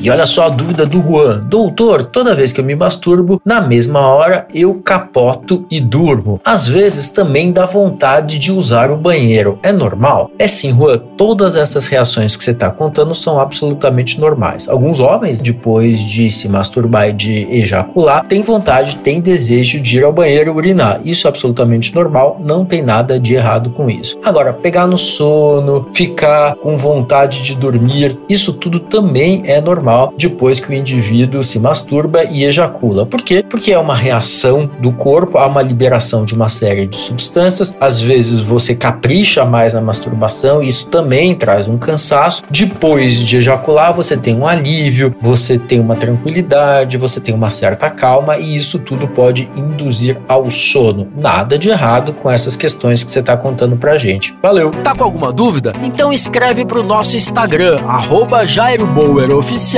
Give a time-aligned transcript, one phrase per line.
[0.00, 1.40] E olha só a dúvida do Juan.
[1.40, 6.40] Doutor, toda vez que eu me masturbo, na mesma hora eu capoto e durmo.
[6.44, 9.58] Às vezes também dá vontade de usar o banheiro.
[9.60, 10.30] É normal?
[10.38, 10.98] É sim, Juan.
[11.16, 14.68] Todas essas reações que você está contando são absolutamente normais.
[14.68, 20.04] Alguns homens, depois de se masturbar e de ejacular, têm vontade, têm desejo de ir
[20.04, 21.00] ao banheiro urinar.
[21.04, 24.16] Isso é absolutamente normal, não tem nada de errado com isso.
[24.22, 30.12] Agora, pegar no sono, ficar com vontade de dormir, isso tudo também é normal normal
[30.16, 33.06] depois que o indivíduo se masturba e ejacula.
[33.06, 33.44] Por quê?
[33.48, 37.74] Porque é uma reação do corpo a uma liberação de uma série de substâncias.
[37.80, 42.42] Às vezes você capricha mais na masturbação, isso também traz um cansaço.
[42.50, 47.88] Depois de ejacular, você tem um alívio, você tem uma tranquilidade, você tem uma certa
[47.88, 51.08] calma e isso tudo pode induzir ao sono.
[51.16, 54.34] Nada de errado com essas questões que você está contando pra gente.
[54.42, 54.70] Valeu!
[54.82, 55.72] Tá com alguma dúvida?
[55.82, 59.77] Então escreve pro nosso Instagram, arroba Jairo Bauer Oficial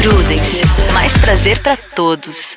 [0.00, 0.62] Prudence.
[0.94, 2.56] Mais prazer para todos.